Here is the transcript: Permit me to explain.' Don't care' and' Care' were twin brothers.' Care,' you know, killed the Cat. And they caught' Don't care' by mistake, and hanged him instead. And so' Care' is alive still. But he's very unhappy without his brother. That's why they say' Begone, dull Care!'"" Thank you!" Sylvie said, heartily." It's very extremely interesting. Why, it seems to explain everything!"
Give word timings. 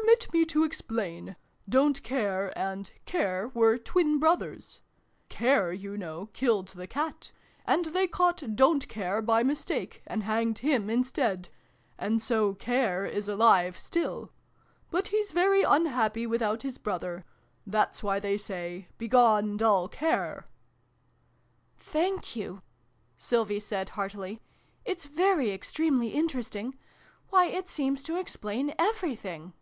Permit 0.00 0.32
me 0.32 0.44
to 0.46 0.64
explain.' 0.64 1.36
Don't 1.76 2.02
care' 2.02 2.52
and' 2.58 2.90
Care' 3.06 3.48
were 3.48 3.76
twin 3.76 4.18
brothers.' 4.18 4.80
Care,' 5.38 5.72
you 5.72 5.98
know, 5.98 6.26
killed 6.32 6.68
the 6.68 6.86
Cat. 6.86 7.32
And 7.66 7.86
they 7.86 8.06
caught' 8.06 8.54
Don't 8.56 8.88
care' 8.88 9.20
by 9.22 9.42
mistake, 9.42 10.00
and 10.06 10.22
hanged 10.22 10.58
him 10.60 10.88
instead. 10.88 11.48
And 11.98 12.22
so' 12.22 12.54
Care' 12.54 13.04
is 13.04 13.28
alive 13.28 13.78
still. 13.78 14.30
But 14.90 15.08
he's 15.08 15.32
very 15.32 15.64
unhappy 15.64 16.26
without 16.26 16.62
his 16.62 16.78
brother. 16.78 17.24
That's 17.66 18.00
why 18.02 18.20
they 18.20 18.38
say' 18.38 18.86
Begone, 18.98 19.56
dull 19.56 19.88
Care!'"" 19.88 20.46
Thank 21.76 22.36
you!" 22.36 22.62
Sylvie 23.16 23.60
said, 23.60 23.90
heartily." 23.90 24.40
It's 24.86 25.04
very 25.06 25.50
extremely 25.52 26.08
interesting. 26.08 26.78
Why, 27.28 27.46
it 27.46 27.68
seems 27.68 28.02
to 28.04 28.16
explain 28.18 28.72
everything!" 28.78 29.52